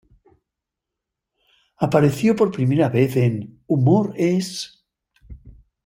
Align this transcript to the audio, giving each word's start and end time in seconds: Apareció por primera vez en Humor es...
Apareció 1.77 2.35
por 2.35 2.49
primera 2.51 2.89
vez 2.89 3.15
en 3.17 3.61
Humor 3.67 4.15
es... 4.17 4.83